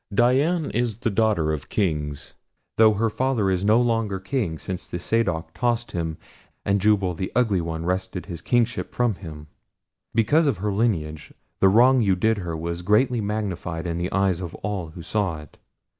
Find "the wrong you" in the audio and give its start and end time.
11.59-12.15